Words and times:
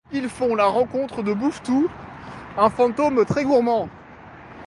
Ils 0.11 0.29
font 0.29 0.55
la 0.55 0.65
rencontre 0.65 1.21
de 1.21 1.31
Bouffe-tout, 1.31 1.87
un 2.57 2.71
fantôme 2.71 3.23
très 3.23 3.43
gourmand. 3.43 3.87